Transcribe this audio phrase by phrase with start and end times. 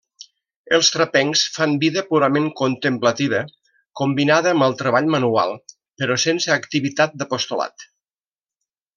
[0.75, 3.41] Els trapencs fan vida purament contemplativa,
[4.01, 5.53] combinada amb el treball manual,
[6.03, 7.87] però sense activitat d'apostolat.